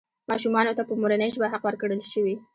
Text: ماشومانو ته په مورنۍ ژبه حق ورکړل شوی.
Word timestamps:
ماشومانو 0.29 0.75
ته 0.77 0.83
په 0.89 0.93
مورنۍ 1.01 1.29
ژبه 1.35 1.47
حق 1.53 1.63
ورکړل 1.65 2.01
شوی. 2.11 2.35